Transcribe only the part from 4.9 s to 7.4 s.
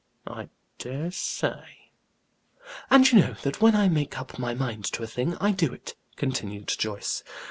to a thing I do it," continued Joyce.